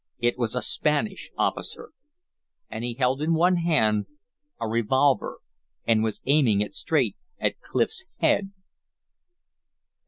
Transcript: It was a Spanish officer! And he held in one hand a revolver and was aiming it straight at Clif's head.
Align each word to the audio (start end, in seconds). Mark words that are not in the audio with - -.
It 0.17 0.35
was 0.35 0.55
a 0.55 0.63
Spanish 0.63 1.29
officer! 1.37 1.91
And 2.71 2.83
he 2.83 2.95
held 2.95 3.21
in 3.21 3.35
one 3.35 3.57
hand 3.57 4.07
a 4.59 4.67
revolver 4.67 5.37
and 5.87 6.01
was 6.01 6.23
aiming 6.25 6.59
it 6.61 6.73
straight 6.73 7.17
at 7.39 7.59
Clif's 7.61 8.05
head. 8.17 8.51